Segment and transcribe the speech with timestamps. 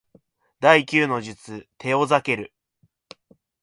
[0.59, 2.51] 第九の術テオザケル